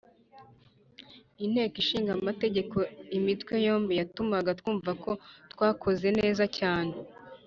[1.45, 2.77] Inteko Ishinga Amategeko
[3.17, 5.11] Imitwe yombi yatumaga twumva ko
[5.53, 6.93] twakoze neza cyane